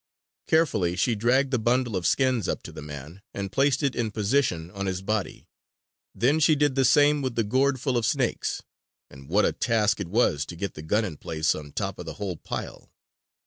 [0.47, 4.09] Carefully she dragged the bundle of skins up to the man and placed it in
[4.09, 5.47] position on his body.
[6.15, 8.63] Then she did the same with the gourd full of snakes.
[9.11, 12.07] And what a task it was to get the gun in place on top of
[12.07, 12.89] the whole pile!